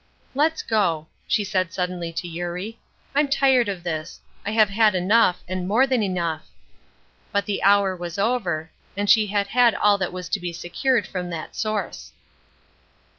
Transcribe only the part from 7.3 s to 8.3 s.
But the hour was